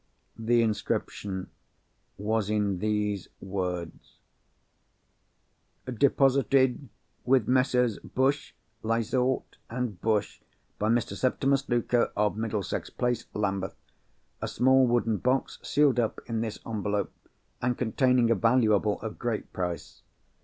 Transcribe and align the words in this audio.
The 0.39 0.63
inscription 0.63 1.51
was 2.17 2.49
in 2.49 2.79
these 2.79 3.27
words: 3.39 4.17
"Deposited 5.85 6.89
with 7.23 7.47
Messrs. 7.47 7.99
Bushe, 7.99 8.55
Lysaught, 8.81 9.57
and 9.69 10.01
Bushe, 10.01 10.41
by 10.79 10.89
Mr. 10.89 11.15
Septimus 11.15 11.69
Luker, 11.69 12.11
of 12.17 12.35
Middlesex 12.35 12.89
Place, 12.89 13.27
Lambeth, 13.35 13.75
a 14.41 14.47
small 14.47 14.87
wooden 14.87 15.17
box, 15.17 15.59
sealed 15.61 15.99
up 15.99 16.19
in 16.25 16.41
this 16.41 16.57
envelope, 16.65 17.13
and 17.61 17.77
containing 17.77 18.31
a 18.31 18.33
valuable 18.35 18.99
of 19.01 19.19
great 19.19 19.53
price. 19.53 20.01